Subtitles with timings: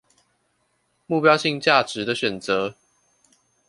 [1.05, 2.73] 目標性價值的選擇